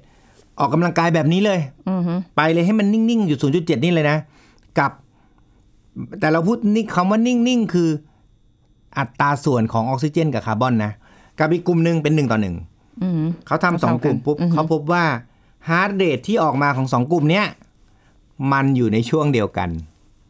[0.03, 4.17] 0.7ออกกำลังกายแบบนี้เลยอือฮึไปเลยให้มันนิ่งๆอยู่0.7นี่เลยนะ
[4.79, 4.91] กับ
[6.19, 7.89] แต่เราพูดนี่คำว่านิ่งๆคือ
[8.97, 10.91] อัตราส่วนของออกซิเจนกับคาร์บอนนะ
[11.39, 12.55] กับอีกกลุ่มหนึ่งเป็นหนึ่งต่อหนึ่ง
[13.03, 15.05] อือฮึเขาทำสองกลุ่มปุ๊บอือฮึเขาพบว่า
[15.69, 17.45] heart rate ที่ออกมาของสองกลุ่มเนี้ย
[18.51, 19.69] มันอยู่ในช่วงเดียวกัน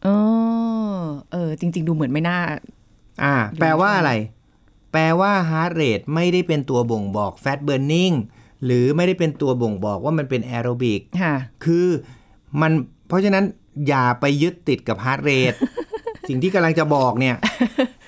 [0.03, 0.07] เอ
[0.99, 2.39] อเออ จริง ๆ ดูเหมือนไม่น่า
[3.23, 4.11] อ่า แปลว่าอะไร
[4.91, 8.11] แปลว่า heart rate ไม่ได้เป็นตัวบ่งบอก fat burning
[8.65, 11.87] หรือไม่ได้เป็นตัวบ่งบอกว่ามันเป็นแอโรบิกค่ะคือ
[12.61, 12.71] มัน
[13.07, 13.45] เพราะฉะนั้น
[13.87, 15.53] อย่าไปยึดติดกับ heart rate
[16.27, 18.04] สิ่งที่กำลังจะบอกเนี่ยอ่า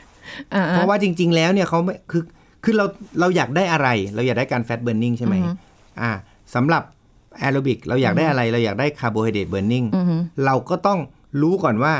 [0.71, 2.23] เพราะว่าจริง ๆ แล้วเนี่ยเขาไม่คือ
[2.63, 2.85] คือเรา
[3.19, 5.35] เราอยากได้อะไร เราอยากได้การ fat burning ใช่ไหม
[6.01, 6.11] อ่า
[6.55, 6.83] สำหรับ
[7.39, 10.99] แอโรบิกเราอยากได้อะไรเราอยากได้คาร์โบไฮเดรต burning อือฮึเราก็ต้อง
[11.41, 11.93] รู้ก่อนว่า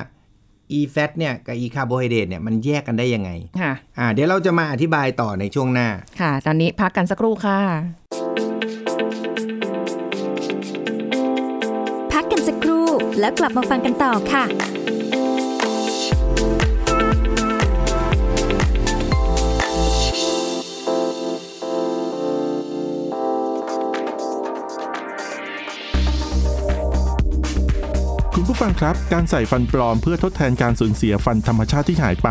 [0.78, 3.30] e fat เนี่ยกับ e คาร์โบไฮเดรตเนี่ยมันแยกกันได้ยังไง
[3.62, 5.88] ค่ะอ่าเดี๋ยวเราจะมาอธิบายต่อในช่วงหน้า
[6.22, 7.60] ค่ะ ตอนนี้พักกันสักครู่ค่ะ
[12.14, 12.88] พักกันสักครู่
[13.20, 14.46] แล้วกลับมาฟังกันต่อค่ะ
[28.68, 32.30] ฟังครับ การใส่ฟันปลอมเพื่อทดแทนการสูญเสียฟันธรรมชาติที่หายไป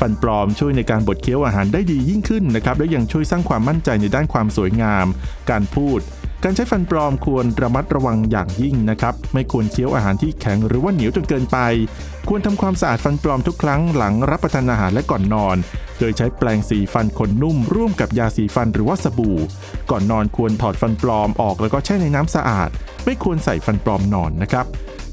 [0.00, 5.06] ฟันปลอมช่วยในการบดเคี้ยวอาหารได้ดียิ่งขึ้นนะครับ และยังช่วยสร้างความมั่นใจในด้านความสวยงาม
[5.50, 6.00] การพูด
[6.44, 11.58] การใช้ฟันปลอมควรระมัดระวังอย่างยิ่งนะครับ ไม่ควรเคี้ยวอาหารที่แข็งหรือว่าเหนียวจนเกินไป
[12.28, 15.56] ควรทำความสะอาดฟันปลอมทุกครั้งหลังรับประทานอาหารและก่อนนอน
[15.98, 19.38] โดยใช้แปรงสีฟันขนนุ่ม ร่วมกับยาสีฟันหรือว่าสบู่
[19.90, 22.70] ก่อนนอนควรถอดฟันปลอมออกแล้วก็แช่ในน้ำสะอาด
[23.04, 24.66] ไม่ควรใส่ฟันปลอมนอนนะครับ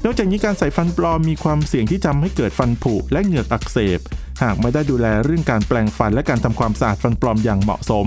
[0.04, 4.00] นอกจากนี้การใส่ฟันปลอมมีความเสี่ยงที่จะให้เกิดฟันผุและเหงือกอักเสบ
[4.42, 8.06] หากไม่ได้ดูแลเรื่องการแปลงฟันและการทำความสะอาดฟันปลอมอย่างเหมาะสม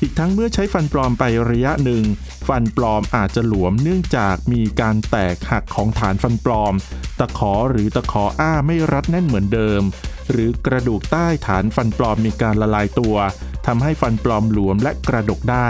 [0.00, 2.02] อีกทั้งเมื่อใช้ฟันปลอมไประยะหนึ่ง
[2.48, 6.74] ฟันปลอมอาจจะหลวมเนื่องจากมีการแตกหักของฐานฟันปลอม
[7.18, 9.82] ตะขอหรือตะขออ้าไม่รัดแน่นเหมือนเดิม
[10.30, 13.16] หรือกระดูกใต้ฐานฟันปลอมมีการละลายตัว
[13.66, 15.68] ทำให้ฟันปลอมหลวมและกระดกได้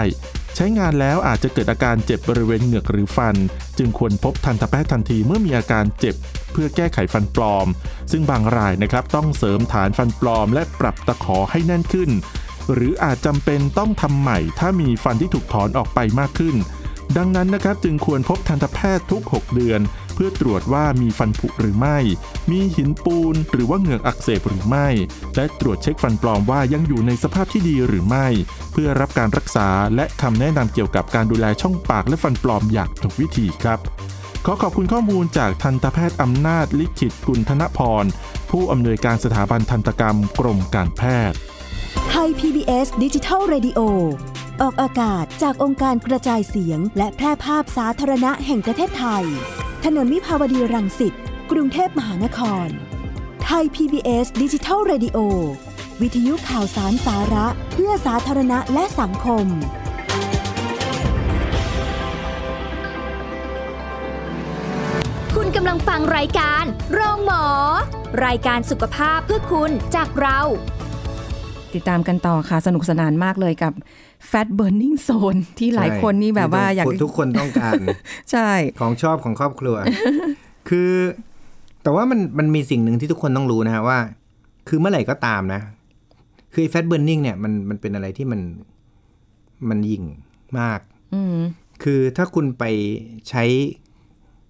[0.55, 3.35] ใช้งานแล้วอาจจะเกิดอาการเจ็บบริเวณเหงือกหรือฟัน
[3.77, 6.15] จึงควรพบทันตแพทย์ทันทีเมื่อมีอาการเจ็บ
[6.51, 7.67] เพื่อแก้ไขฟันปลอม
[8.11, 12.09] ซึ่งบางรายนะครับต้องเสริมฐานฟันปลอม และปรับตะขอให้แน่นขึ้น
[12.73, 16.55] หรืออาจจำเป็นต้องทำใหม่ ถ้ามีฟันที่ถูกถอนออกไปมากขึ้น
[17.17, 19.81] ดังนั้นนะครับจึงควรพบทันตแพทย์ทุก 6 เดือน
[20.13, 21.97] เพื่อตรวจว่ามีฟันผุหรือไม่
[22.51, 24.87] มีหินปูนหรือว่าเหงือกอักเสบหรือไม่
[25.35, 28.27] และตรวจเช็คฟันปลอมว่ายังอยู่ในสภาพที่ดีหรือไม่
[28.71, 33.79] เพื่อรับการรักษาและคำแนะนำเกี่ยวกับการดูแลช่องปากและฟันปลอมอย่างถูกวิธีครับ
[34.45, 38.05] ขอขอบคุณข้อมูลจากทันตแพทย์อำนาจลิขิตกุลธนพร
[38.49, 41.37] ผู้อำนวยการสถาบันทันตกรรมกรมการแพทย์
[42.09, 43.79] ไทย PBS ดิจิทัล Radio
[44.61, 49.25] ออกอากาศจากองค์การกระจายเสียง และแพร่ภาพสาธารณะแห่งประเทศไทย
[49.87, 51.13] ถนนวิภาวดีรังสิต
[51.51, 52.67] กรุงเทพมหานคร
[53.45, 55.17] ไทย PBS ดิจิทัล Radio
[56.01, 59.45] วิทยุข่าวสารสาระ เพื่อสาธารณะและสังคม
[65.35, 67.45] คุณกำลังฟังรายการโรงหมอ
[68.25, 70.39] รายการสุขภาพเพื่อคุณจากเรา
[71.73, 73.73] ติดตามกันต่อค่ะ สนุกสนานมากเลยกับ
[74.31, 77.81] Fat Burning Zone ที่หลายคนนี่แบบว่าอยากทุกคนต้องการ
[78.31, 79.75] ใช่ ของชอบของครอบครัว
[80.69, 80.91] คือ
[81.83, 83.99] แต่ว่ามันมันมีสิ่งหนึ่งที่ทุกคนต้องรู้นะฮะว่า
[84.67, 85.61] คือเมื่อไหร่ก็ตามนะ
[86.53, 88.41] คือ fat burning เนี่ยมันมันเป็นอะไรที่มัน
[89.69, 90.03] มันหยิ่ง
[90.59, 90.79] มาก
[91.13, 91.37] อืม
[91.83, 92.63] คือถ้าคุณไป
[93.29, 93.43] ใช้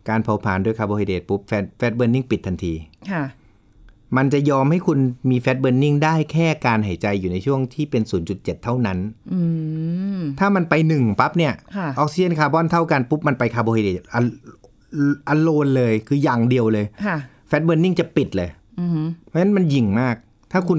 [0.09, 2.73] การเผาผลาญด้วยคาร์โบไฮเดรตปุ๊บ fat fat burning ปิดทันที
[3.11, 3.23] ค่ะ
[4.17, 4.99] มันจะยอมให้คุณ
[5.29, 8.97] มี fat burning ได้แค่การหายใจอยู่ในช่วงที่เป็น 0.7 เท่านั้น
[9.33, 9.41] อื
[10.19, 14.23] มถ้ามันไปหนึ่งปั๊บเนี่ยค่ะออกซิเจนคาร์บอนเท่ากันปุ๊บ มันไปคาร์โบไฮเดรตอัน
[15.27, 17.17] alone เลยคืออย่างเดียวเลยค่ะ
[17.47, 18.49] fat burning จะปิดเลย
[18.79, 20.15] อืมเพราะฉะนั้นมันหยิ่งมาก
[20.51, 20.77] ถ้าคุณ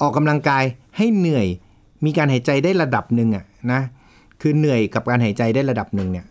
[0.00, 0.64] ออกกำลังกาย
[0.96, 1.46] ให้เหนื่อย
[2.04, 3.80] มีการหายใจได้ระดับหนึ่งอะนะ
[4.40, 6.26] คือเหนื่อยกับการหายใจได้ระดับหนึ่งเนี่ย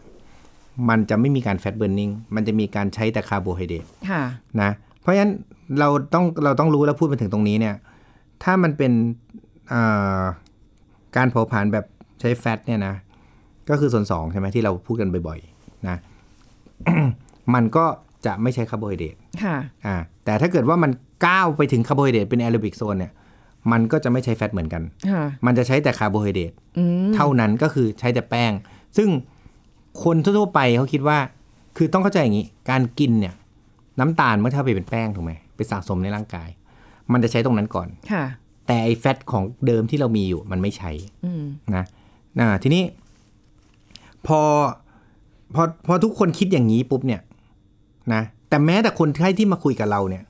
[0.89, 4.23] มันจะไม่มีการ fat burning มันจะมีการใช้แต่คาร์โบไฮเดรตค่ะ
[4.61, 4.71] นะ
[5.01, 5.33] เพราะฉะนั้น
[5.79, 7.75] เราต้องเราต้องรู้แล้วพูดมาถึงตรงนี้เนี่ย
[8.43, 8.91] ถ้ามันเป็น
[9.69, 9.81] เอ่
[10.19, 10.21] อ
[11.15, 11.85] การเผาผลาญแบบ
[12.19, 12.95] ใช้ fat เนี่ยนะ
[13.69, 15.97] ก็คือโซนสองใช่ไหมที่เราพูดกันบ่อยๆนะ
[17.53, 17.85] มันก็
[18.25, 20.91] จะไม่ใช้คาร์โบไฮเดรตค่ะอ่าแต่ถ้าเกิดว่ามัน
[21.27, 23.11] ก้าวไปถึงคาร์โบไฮเดรตเป็น aerobic zone เนี่ย
[23.71, 28.51] มันก็จะไม่ใช้ fat เหมือนกันค่ะมันจะใช้แต่คาร์โบไฮเดรตอืมเท่านั้นก็คือใช้แต่แป้ง
[28.97, 29.09] ซึ่ง
[30.03, 31.17] คนทั่วๆไปเขาคิดว่า
[31.77, 33.33] คือต้องเข้าใจอย่างนี้ การกินเนี่ย
[34.01, 36.49] น้ำตาลเมื่อถ้าไปเป็นแป้งถูกไหมไปสะสมในร่างกาย
[37.11, 38.23] มันจะใช้ตรงนั้นก่อนค่ะ
[38.67, 40.91] แต่ไอ้ fat ของเดิมที่เรามีอยู่ มันไม่ใช้
[41.25, 41.43] อืม
[41.75, 41.83] นะ
[42.39, 42.83] นะทีนี้
[44.27, 44.39] พอ
[45.55, 47.21] พอพอทุกคนคิดอย่างนี้ปุ๊บเนี่ย
[48.13, 50.23] นะแต่แม้แต่คนไข้ที่มาคุยกับเราเนี่ย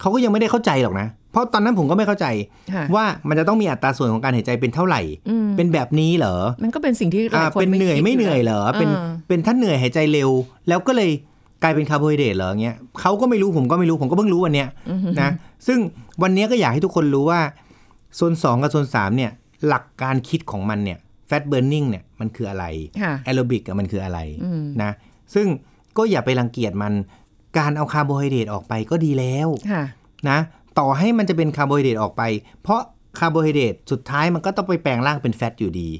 [0.00, 2.26] เขาก็ยังไม่ได้เข้าใจหรอกนะ เพราะตอนนั้นผมก็ไม่เข้าใจ
[2.74, 10.30] ค่ะว่ามันจะต้องมีอัตราส่วนของการหายใจเป็นเท่าไหร่อืมเป็นแบบนี้เหรอ มันก็เป็นสิ่งที่หลาอ่ายคนเป็นเหนื่อยคิดไม่เหนื่อยเหรอเป็นาเป็นถ้าเหนื่อยหายใจเร็ว
[10.68, 11.10] แล้วก็เลย
[11.64, 14.68] กลายเป็นคาร์โบไฮเดรตเหรอเงี้ยเขาก็ไม่รู้ผมก็ไม่รู้ผมก็เพิ่งรู้วันเนี้ย
[15.20, 15.30] นะ
[15.66, 15.78] ซึ่ง
[16.22, 17.40] วันเนี้ยก็อยากให้ทุกคนรู้ว่า
[18.16, 19.30] โซน2 กับโซน3เนี่ย
[19.66, 22.64] หลักการคิดของมันเนี่ย fat burning เนี่ยมันคืออะไร
[23.02, 24.90] ค่ะแอโรบิกมันคืออะไรอืมนะ
[25.34, 25.46] ซึ่ง
[25.96, 26.92] ก็อย่าไปรังเกียจมัน
[27.58, 29.82] การเอาคาร์โบไฮเดรตออกไปก็ดีแล้วค่ะ
[30.28, 30.38] นะ
[30.78, 32.22] ต่อให้มันจะเป็นคาร์โบไฮเดรตออกไป
[32.62, 32.80] เพราะ
[33.18, 35.90] คาร์โบไฮเดรตสุดท้ายมันก็ต้องไปแปลงร่างเป็น fat อยู่ดี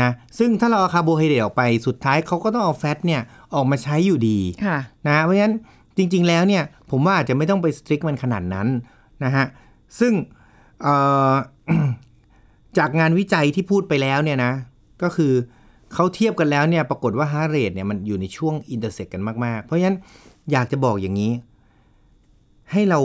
[0.00, 3.20] นะซึ่งถ้าเราเอาคาร์โบไฮเดรตออกไปสุดท้ายเขาก็ต้องเอา fat เนี่ย
[3.54, 4.78] ออกมาใช้อยู่ดีค่ะ
[5.08, 5.54] นะเพราะฉะนั้น
[5.96, 8.68] จริง ๆ แล้วเนี่ยผมว่าอาจจะไม่ต้องไป strict มันขนาดนั้น
[9.24, 9.44] นะฮะ
[10.00, 10.12] ซึ่ง
[10.82, 10.94] เอ่
[11.30, 11.32] อ
[12.78, 14.52] จากงานวิจัยที่พูดไปแล้วเนี่ยนะ
[15.02, 15.32] ก็คือ
[15.94, 19.98] เขาเทียบกันแล้วเนี่ยปรากฏว่า heart rate เนี่ยมันอยู่ในช่วง intersect กันมากๆ เพราะฉะนั้น
[20.52, 21.32] อยากจะบอกอย่างนี้
[22.72, 23.00] ให้เรา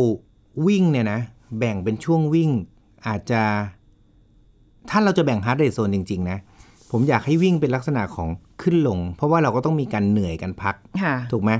[0.68, 1.20] วิ่งเนี่ยนะ
[1.60, 2.52] แบ่งเป็นช่วงวิ่ง
[3.08, 3.42] อาจจะ
[4.90, 6.38] ถ้าเราจะแบ่ง heart rate zone จริง ๆ นะ
[6.92, 8.30] ผมอยากให้วิ่งเป็นลักษณะของ
[8.64, 11.52] ขึ้นลง เพราะว่าเราก็ต้องมีการเหนื่อยกันพักค่ะถูกไหม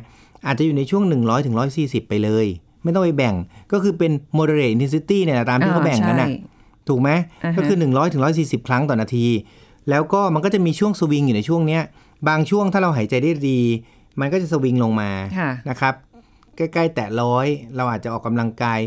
[0.46, 2.46] อาจจะอยู่ในช่วง 100ถึง140 ไปเลย
[2.84, 3.36] ไม่ต้องไปแบ่ง
[3.72, 7.10] ก็คือเป็น moderate intensity เนี่ยนะตามที่เขาแบ่งกันนะใช่ถูกไหม
[7.44, 9.28] อ่าฮะก็คือ 100ถึง140 ครั้งต่อนาที
[9.90, 11.82] แล้วก็มันก็จะมีช่วงสวิงอยู่ในช่วงเนี้ย
[12.28, 13.62] บางช่วงถ้าเราหายใจได้ดี
[14.20, 15.94] มันก็จะสวิงลงมาค่ะนะครับ
[16.56, 18.80] ใกล้ๆ แตะร้อยเราอาจจะออกกำลังกาย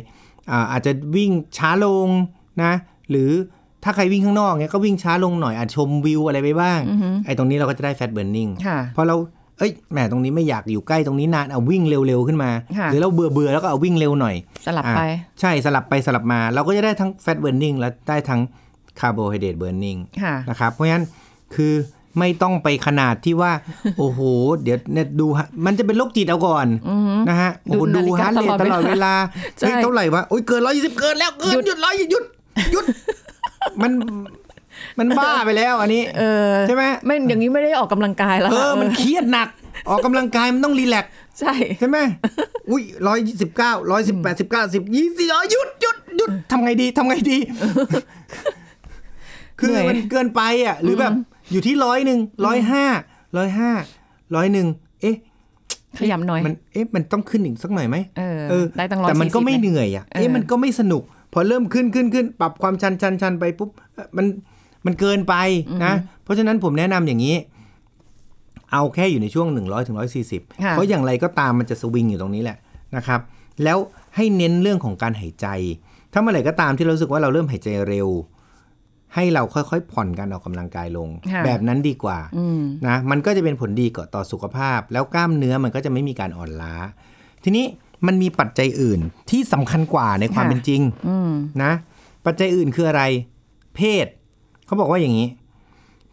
[0.50, 2.08] อ่าอาจจะวิ่งช้าลง
[2.62, 2.72] นะ
[3.10, 3.30] หรือ
[3.84, 9.16] ถ้าใครวิ่งข้างนอกเนี้ยก็วิ่งช้าลงหน่อยอาจชมวิวอะไรไปบ้างอือฮึไอ้ตรงนี้เราก็จะได้ fat burning ค่ะพอเรา
[9.58, 14.34] เอ้ยแหมตรงนี้ไม่อยากอยู่ใกล้ตรงนี้นานเอาวิ่งเร็วๆขึ้นมาค่ะหรือเราเบื่อเบื่อๆแล้วก็เอาวิ่งเร็วหน่อย
[14.66, 15.02] สลับอะไป
[15.40, 18.40] ใช่สลับไปสลับมา เราก็จะได้ทั้ง fat burning และได้ทั้ง
[19.00, 21.04] carbohydrate burning ค่ะนะครับเพราะฉะนั้น
[21.54, 21.72] คือ
[22.18, 23.52] ไม่ต้องไปขนาดที่ว่า
[23.98, 24.20] โอ้โห
[24.62, 26.66] เดี๋ยวเนี่ยดูฮะมันจะเป็นโรคจิตเอาก่อน
[27.28, 29.14] นะฮะโอ้โหดูดูนาฬิกาฮาร์ดเรทตตลลออดดเวเวลาลา
[29.58, 32.24] ใช่เฮ้ยเท่าไหร่วะโอ้ยเกินร้อยยี่สิบเกินแล้วเกินหยุดหยุดร้อยหยุด
[32.72, 32.84] หยุด
[33.82, 33.92] มัน
[34.98, 39.48] มันบ้าไปแล้วอันนี้เออใช่ไหมไม่อย่างนี้ไม่ได้ออกกำลังกายแล้วเออค่ะมันเครียดหนัก
[39.88, 41.98] ออกกำลังกายมันต้อง relax ใช่ใช่ไหม
[42.70, 47.38] อุ้ยร้อยสิบเก้าร้อยสิบแปดสิบเก้าสิบยี่สิบร้อยหยุดหยุดหยุดทำไงดีทำไงดี
[49.58, 51.12] คือเหนื่อยมันเกินไปอะ หรือแบบ
[51.52, 52.84] อยู่ที่ร้อยหนึ่งร้อยห้า
[53.36, 53.72] ร้อยห้า
[54.36, 54.66] ร้อยหนึ่ง
[55.02, 55.16] เอ๊ะ
[55.98, 61.02] ขยำหน่อยมันเอ๊ะมันต้องขึ้นอีกสักหน่อยไหมเออได้ตั้ง140แต่มันก็ไม่เหนื่อยอะเออเอ๊ะมันก็ไม่สนุก
[61.34, 64.26] พอเริ่มขึ้นขึ้นขึ้นปรับความชันชันชันไปปุ๊บเอ่อมัน
[64.86, 65.34] มันเกินไป
[65.84, 65.92] นะ
[66.24, 67.36] เพราะฉะนั้นผมแนะนำอย่างนี้
[68.72, 69.98] เอาแค่อยู่ในช่วง 100ถึง
[70.30, 72.58] 140ค่ะเพราะอย่างไรก็ตามมันจะสวิงอยู่ตรงนี้แหละ
[72.96, 73.20] นะครับ
[73.64, 73.78] แล้ว
[74.16, 75.46] ให้เน้นเรื่องของการหายใจ
[76.12, 78.08] ถ้าเมื่อไหร่ก็ตามที่เรารู้สึกว่าเราเริ่มหายใจเร็ว
[79.14, 86.74] ให้เราค่อยๆ ผ่อนการออกกำลังกายลงค่ะแบบนั้นดีกว่าอืมนะมันก็จะเป็นผลดีกับต่อสุขภาพ แล้วกล้ามเนื้อมันก็จะไม่มีการอ่อนล้า
[87.44, 87.64] ทีนี้
[88.06, 91.72] มันมีปัจจัยอื่นที่สำคัญกว่าในความค่ะเป็นจริงอืมนะ
[92.26, 93.02] ปัจจัยอื่นคืออะไร
[93.76, 94.06] เพศ
[94.66, 95.28] เขาบอกว่าอย่างนี้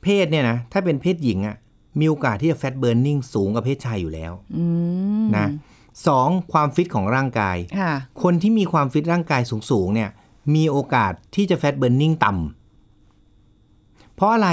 [0.04, 1.56] เพศเนี่ยนะ ถ้าเป็นเพศหญิงอะ
[2.00, 4.66] มีโอกาสที่จะแฟตเบิร์นนิ่งสูงกว่าเพศชายอยู่แล้วอื
[5.24, 5.48] มนะ
[6.08, 10.10] สองความฟิตของร่างกายค่ะคนที่มีความฟิตร่างกายสูงๆเนี่ย
[10.56, 14.50] มีโอกาสที่จะ fat burning ต่ำเพราะอะไร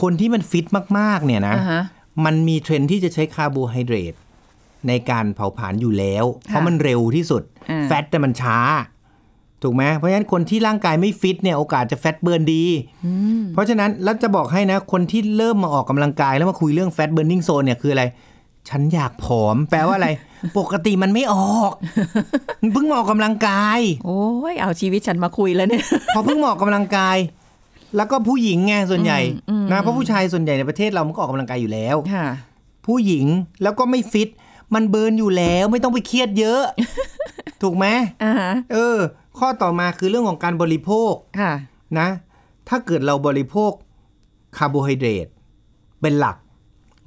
[0.00, 0.66] คนที่มันฟิต
[0.98, 1.82] มากๆเนี่ยนะอ่าฮะ
[2.24, 4.14] มันมีเทรนด์ที่จะใช้คาร์โบไฮเดรต
[4.88, 8.58] ในการเผาผลาญอยู่แล้ว เพราะมันเร็วที่สุดอ่า fat แต่มันช้า
[9.62, 12.64] ถูกไหมเพราะฉะนั้นคนที่ร่างกายไม่ฟิตเนี่ยโอกาสจะ fat burn ดี
[13.52, 18.04] เพราะฉะนั้นแล้วจะบอกให้นะ คนที่เริ่มมาออกกำลังกายแล้วมาคุยเรื่อง fat burning zone เนี่ยคืออะไร
[18.68, 20.08] ฉันอยากผอม แปลว่าอะไร
[20.58, 21.72] ปกติมันไม่ออก
[22.72, 27.16] เพิ่งมาออกกำลังกาย โอ้ยเอาชีวิตฉันมาคุยแล้วเนี่ยพอเพิ่งมาออกกำลังกาย
[27.96, 29.20] แล้วก็ผู้หญิงไงส่วนใหญ่
[29.72, 32.26] นะเพราะผู้ชายส่วนใหญ่ในประเทศเรามันก็ออกกำลังกายอยู่แล้วค่ะ
[32.86, 33.26] ผู้หญิง
[33.62, 34.28] แล้วก็ไม่ฟิต
[34.74, 36.62] มันเบิร์นอยู่แล้วไม่ต้องไปเครียดเยอะ
[37.62, 37.86] ถูกไหม
[38.24, 38.98] อ่าฮะเออ
[39.38, 41.52] ข้อต่อมาคือเรื่องของการบริโภคค่ะ
[41.98, 42.08] นะ
[42.68, 43.72] ถ้าเกิดเราบริโภค
[44.56, 45.26] คาร์โบไฮเดรต
[46.00, 46.36] เป็นหลัก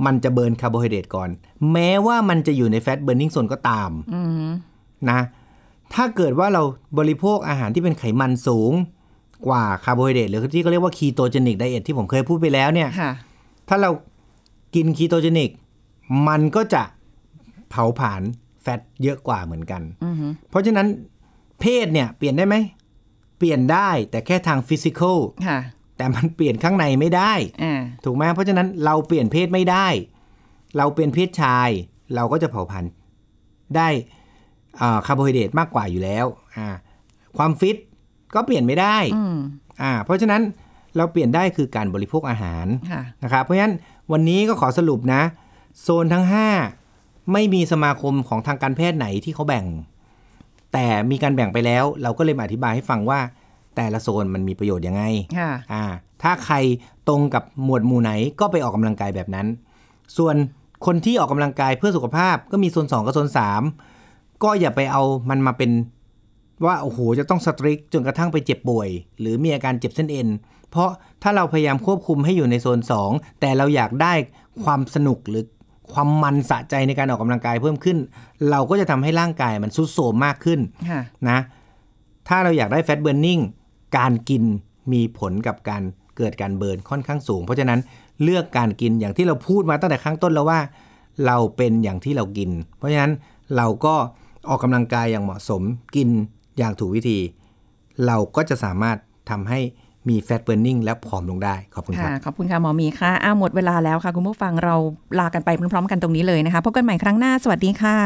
[0.06, 1.30] มันจะ burn คาร์โบไฮเดรตก่อน
[1.74, 4.48] แม้ว่ามันจะอยู่ใน fat burning zone ก็ตามอืม
[5.10, 5.20] นะ
[5.94, 6.64] ถ้าเกิดว่าเรา
[7.00, 8.72] บริโภคอาหารที่เป็นไขมันสูง
[9.48, 13.12] กว่าคาร์โบไฮเดรตหรือที่เขาเรียกว่า ketogenic diet ที่ผมเคยพูดไปแล้วเนี่ยค่ะ
[13.70, 13.90] ถ้าเรา
[14.76, 15.52] กิน ketogenic
[16.28, 16.82] มันก็จะ
[17.70, 18.22] เผาผลาญ
[18.62, 20.88] fat เยอะกว่าเหมือนกันอือฮึเพราะฉะนั้น
[21.62, 22.56] เพศเนี่ยเปลี่ยนได้ไหม
[23.38, 25.60] เปลี่ยนได้แต่แค่ทาง physical ค่ะ
[25.98, 29.88] แต่แต่มันเปลี่ยนข้างในไม่ได้อ่าถูกไหมเพราะฉะนั้นเราเปลี่ยนเพศไม่ได้
[30.78, 31.70] เราเป็นเพศชาย
[32.16, 32.86] เราก็จะเผาผลาญ
[33.76, 33.88] ได้
[34.82, 36.26] อ่าคาร์โบไฮเดรตมากกว่าอยู่แล้ว
[36.58, 36.68] อ่า
[37.38, 37.78] ความฟิต
[38.36, 39.38] ก็เปลี่ยนไม่ได้อืม
[39.82, 40.42] อ่าเพราะฉะนั้น
[40.98, 43.76] เราเปลี่ยนได้คือการบริโภคอาหารค่ะนะครับ เพราะฉะนั้น
[44.12, 45.22] วันนี้ก็ขอสรุปนะ
[45.82, 46.85] โซนทั้ง 5
[47.34, 49.66] ไม่มีสมาคมของทางการแพทย์ไหนที่เขาแบ่ง
[50.74, 53.20] แต่มีการแบ่งไปแล้ว เราก็เลยมาอธิบายให้ฟังว่า
[53.76, 55.04] แต่ละโซนมันมีประโยชน์ยังไง
[55.38, 55.84] ค่ะอ่า
[56.24, 56.56] ถ้าใคร
[57.08, 59.48] ตรงกับหมวดหมู่ไหนก็ไปออกกำลังกายแบบนั้น
[60.18, 60.36] ส่วน
[60.86, 63.28] คนที่ออกกำลังกายเพื่อสุขภาพก็มีโซน 2 กับโซน
[63.86, 65.72] 3 ก็อย่าไปเอามันมาเป็น
[66.66, 70.28] ว่าโอ้โหจะต้องสตริกจนกระทั่งไปเจ็บป่วย หรือมีอาการเจ็บเส้นเอ็น
[70.70, 70.90] เพราะ
[71.24, 74.14] ถ้าเราพยายามควบคุมให้อยู่ในโซน 2 แต่เราอยากได้
[74.64, 75.44] ความสนุกหรือ
[75.94, 77.98] ความมันสะใจในการออกกำลังกายเพิ่มขึ้น
[78.50, 81.40] เราก็จะทำให้ร่างกายมันทรุดโทรมมากขึ้นค่ะนะ
[82.28, 83.40] ถ้าเราอยากได้แฟตเบิร์นนิ่ง
[83.98, 84.44] การกิน
[84.94, 85.84] มีผลกับการ
[86.18, 87.80] เกิดการเบิร์นค่อนข้างสูง เพราะฉะนั้น
[88.24, 90.60] เลือกการกินอย่างที่เราพูดมาตั้งแต่ข้างต้นแล้วว่า
[91.26, 93.12] เราเป็นอย่างที่เรากิน เพราะฉะนั้น
[93.56, 93.96] เราก็
[94.50, 95.62] ออกกำลังกายอย่างเหมาะสม
[95.96, 96.10] กิน
[96.58, 97.20] อย่างถูกวิธี
[98.06, 98.98] เราก็จะสามารถ
[99.30, 99.60] ทำให้
[100.10, 104.76] มีแฟตเบิร์นนิ่งและผอมลงได้ ขอบคุณคค่ะรับขอบคุณค่ะหมอหมีค่ะอ้าวหมดเวลาแล้วค่ะ คุณผู้ฟังเรา
[105.20, 107.98] ลากันไปพร้อมๆกันตรงนี้เลยนะคะพบกันใหม่ครั้งหน้าสวัสดีค่ะ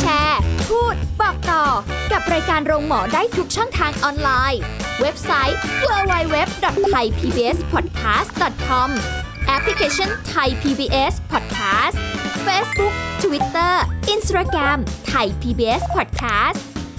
[0.00, 1.64] แชร์ พูด บอกต่อ
[2.12, 4.60] กับรายการโรงหมอได้ทุกช่องทางออนไลน์
[5.00, 8.88] เว็บไซต์ www.thaipbspodcast.com
[9.46, 11.96] แอปพลิเคชัน Thai PBS Podcast
[12.46, 13.74] Facebook Twitter
[14.14, 14.78] Instagram
[15.12, 16.60] Thai PBS Podcast